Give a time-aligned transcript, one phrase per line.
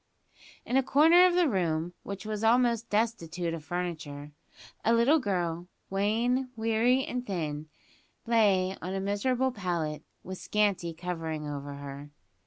[0.65, 4.31] In a corner of the room, which was almost destitute of furniture,
[4.83, 7.69] a little girl, wan, weary, and thin,
[8.25, 12.09] lay on a miserable pallet, with scanty covering over her.